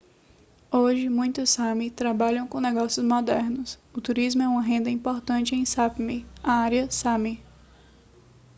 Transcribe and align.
hoje 0.71 1.09
muitos 1.11 1.51
sámi 1.51 1.91
trabalham 1.91 2.47
com 2.47 2.59
negócios 2.59 3.05
modernos 3.05 3.77
o 3.93 4.01
turismo 4.01 4.41
é 4.41 4.47
uma 4.47 4.59
renda 4.59 4.89
importante 4.89 5.53
em 5.53 5.63
sápmi 5.63 6.25
a 6.41 6.53
área 6.53 6.89
sámi 6.89 7.39